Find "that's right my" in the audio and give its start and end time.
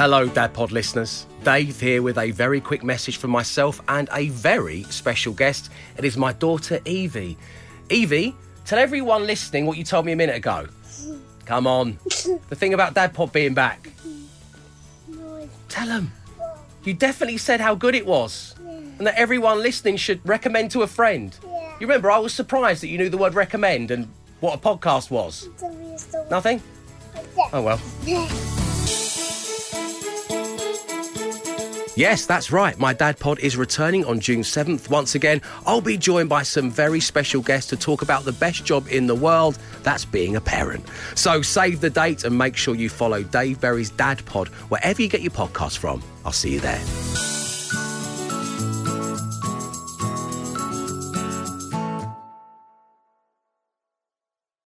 32.24-32.94